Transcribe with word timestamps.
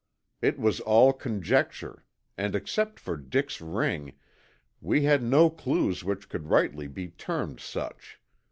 It 0.41 0.57
was 0.57 0.79
all 0.79 1.13
conjecture 1.13 2.05
and 2.35 2.55
except 2.55 2.99
for 2.99 3.15
Dick's 3.15 3.61
ring, 3.61 4.13
we 4.81 5.03
had 5.03 5.21
no 5.21 5.47
clues 5.51 6.03
which 6.03 6.27
could 6.27 6.47
rightly 6.49 6.87
be 6.87 7.09
termed 7.09 7.59
such. 7.59 8.19